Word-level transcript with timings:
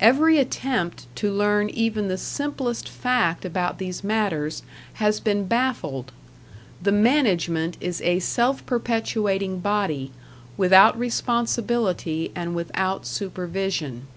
Every 0.00 0.36
attempt 0.38 1.06
to 1.16 1.32
learn 1.32 1.70
even 1.70 2.08
the 2.08 2.18
simplest 2.18 2.90
fact 2.90 3.46
about 3.46 3.78
these 3.78 4.04
matters 4.04 4.62
has 5.00 5.18
been 5.18 5.46
baffled. 5.46 6.12
The 6.82 6.92
management 6.92 7.78
is 7.80 8.02
a 8.02 8.18
self 8.18 8.66
perpetuating 8.66 9.60
body, 9.60 10.10
without 10.58 10.98
responsibility 10.98 12.30
and 12.36 12.54
without 12.54 13.06
supervision. 13.06 14.08